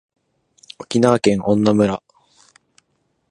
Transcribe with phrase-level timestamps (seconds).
[0.79, 2.01] 沖縄県恩納村